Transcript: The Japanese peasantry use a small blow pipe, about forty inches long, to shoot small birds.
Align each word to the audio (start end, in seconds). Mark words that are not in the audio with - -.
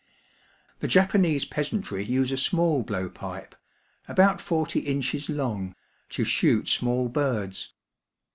The 0.79 0.87
Japanese 0.87 1.45
peasantry 1.45 2.03
use 2.03 2.31
a 2.31 2.35
small 2.37 2.81
blow 2.81 3.07
pipe, 3.07 3.53
about 4.07 4.41
forty 4.41 4.79
inches 4.79 5.29
long, 5.29 5.75
to 6.09 6.23
shoot 6.23 6.69
small 6.69 7.07
birds. 7.07 7.71